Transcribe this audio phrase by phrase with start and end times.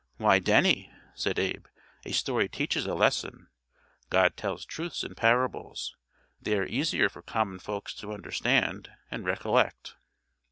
[0.17, 1.67] "Why, Denny," said Abe,
[2.05, 3.49] "a story teaches a lesson.
[4.09, 5.95] God tells truths in parables;
[6.41, 9.97] they are easier for common folks to understand, and recollect."